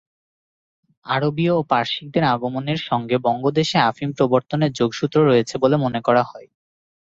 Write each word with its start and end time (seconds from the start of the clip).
আরবীয় 1.05 1.53
ও 1.55 1.69
পারসিকদের 1.71 2.23
আগমনের 2.33 2.79
সঙ্গে 2.89 3.15
বঙ্গদেশে 3.25 3.77
আফিম 3.89 4.09
প্রবর্তনের 4.17 4.71
যোগসূত্র 4.73 5.17
রয়েছে 5.23 5.55
বলে 5.57 5.75
মনে 5.77 5.99
করা 6.01 6.23
হয়। 6.23 6.47